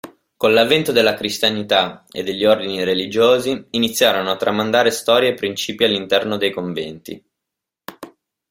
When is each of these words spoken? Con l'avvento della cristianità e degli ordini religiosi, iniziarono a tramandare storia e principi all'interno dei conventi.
Con 0.35 0.53
l'avvento 0.55 0.91
della 0.91 1.13
cristianità 1.13 2.05
e 2.09 2.23
degli 2.23 2.43
ordini 2.43 2.83
religiosi, 2.83 3.67
iniziarono 3.69 4.31
a 4.31 4.35
tramandare 4.35 4.89
storia 4.89 5.29
e 5.29 5.35
principi 5.35 5.83
all'interno 5.83 6.37
dei 6.37 6.51
conventi. 6.51 7.23